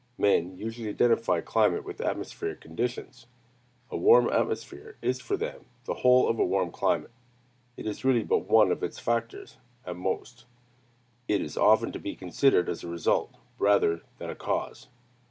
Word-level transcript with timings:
Men 0.17 0.57
usually 0.57 0.89
identify 0.89 1.41
climate 1.41 1.83
with 1.83 2.01
atmospheric 2.01 2.59
conditions. 2.59 3.27
A 3.91 3.97
warm 3.97 4.29
atmosphere 4.31 4.97
is 4.99 5.21
for 5.21 5.37
them 5.37 5.65
the 5.85 5.93
whole 5.93 6.27
of 6.27 6.39
a 6.39 6.43
warm 6.43 6.71
climate: 6.71 7.11
it 7.77 7.85
is 7.85 8.03
really 8.03 8.23
but 8.23 8.49
one 8.49 8.71
of 8.71 8.81
its 8.81 8.97
factors, 8.97 9.57
at 9.85 9.95
most: 9.95 10.45
it 11.27 11.39
is 11.39 11.55
often 11.55 11.91
to 11.91 11.99
be 11.99 12.15
considered 12.15 12.67
as 12.67 12.83
a 12.83 12.87
result, 12.87 13.35
rather 13.59 14.01
than 14.17 14.31
a 14.31 14.35
cause. 14.35 14.87